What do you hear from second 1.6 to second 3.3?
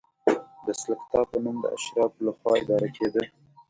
د اشرافو له خوا اداره کېده.